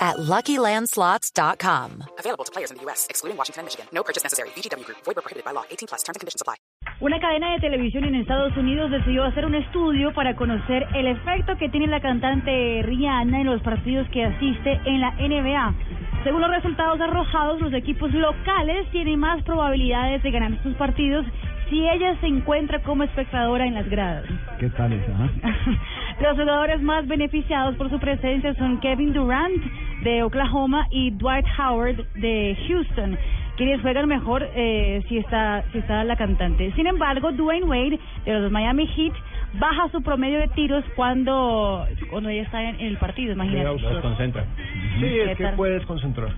at 0.00 0.16
LuckyLandSlots.com. 0.16 2.04
Available 2.18 2.44
to 2.44 2.52
players 2.52 2.70
in 2.70 2.78
the 2.78 2.82
U.S., 2.84 3.06
excluding 3.10 3.36
Washington 3.36 3.60
and 3.60 3.66
Michigan. 3.66 3.86
No 3.92 4.02
purchase 4.02 4.24
necessary. 4.24 4.48
VGW 4.56 4.84
Group. 4.84 4.98
Void 5.04 5.16
prohibited 5.16 5.44
by 5.44 5.52
law. 5.52 5.64
18 5.70 5.88
plus. 5.88 6.02
Terms 6.02 6.16
and 6.16 6.20
conditions 6.20 6.40
apply. 6.40 6.56
Una 7.00 7.18
cadena 7.18 7.52
de 7.52 7.60
televisión 7.60 8.04
en 8.04 8.14
Estados 8.14 8.56
Unidos 8.56 8.90
decidió 8.90 9.24
hacer 9.24 9.46
un 9.46 9.54
estudio 9.54 10.12
para 10.12 10.36
conocer 10.36 10.86
el 10.94 11.06
efecto 11.06 11.56
que 11.56 11.68
tiene 11.68 11.86
la 11.86 12.00
cantante 12.00 12.82
Rihanna 12.82 13.40
en 13.40 13.46
los 13.46 13.62
partidos 13.62 14.06
que 14.10 14.24
asiste 14.24 14.80
en 14.84 15.00
la 15.00 15.10
NBA. 15.12 15.74
Según 16.24 16.42
los 16.42 16.50
resultados 16.50 17.00
arrojados, 17.00 17.60
los 17.60 17.72
equipos 17.72 18.12
locales 18.12 18.90
tienen 18.90 19.18
más 19.18 19.42
probabilidades 19.44 20.22
de 20.22 20.30
ganar 20.30 20.52
estos 20.52 20.74
partidos 20.74 21.24
si 21.70 21.88
ella 21.88 22.20
se 22.20 22.26
encuentra 22.26 22.82
como 22.82 23.04
espectadora 23.04 23.64
en 23.64 23.74
las 23.74 23.88
gradas. 23.88 24.26
¿Qué 24.58 24.68
tal 24.70 24.92
esa? 24.92 25.12
Los 26.20 26.36
jugadores 26.36 26.82
más 26.82 27.06
beneficiados 27.06 27.76
por 27.76 27.88
su 27.88 27.98
presencia 27.98 28.52
son 28.54 28.80
Kevin 28.80 29.12
Durant 29.12 29.62
de 30.02 30.22
Oklahoma 30.22 30.86
y 30.90 31.10
Dwight 31.10 31.46
Howard 31.58 31.96
de 32.14 32.56
Houston, 32.68 33.18
quienes 33.56 33.80
juegan 33.82 34.08
mejor 34.08 34.48
eh, 34.54 35.02
si 35.08 35.18
está 35.18 35.64
si 35.72 35.78
está 35.78 36.04
la 36.04 36.16
cantante. 36.16 36.72
Sin 36.72 36.86
embargo, 36.86 37.32
Dwayne 37.32 37.66
Wade 37.66 37.98
de 38.24 38.40
los 38.40 38.50
Miami 38.50 38.86
Heat 38.86 39.12
baja 39.54 39.88
su 39.90 40.02
promedio 40.02 40.38
de 40.38 40.48
tiros 40.48 40.84
cuando 40.96 41.86
cuando 42.10 42.28
ella 42.28 42.42
está 42.42 42.62
en, 42.62 42.80
el 42.80 42.96
partido, 42.96 43.32
imagínate. 43.32 43.82
desconcentra. 43.82 44.44
Sí, 44.98 45.06
es 45.06 45.36
que 45.36 45.48
puede 45.56 45.74
desconcentrar. 45.74 46.30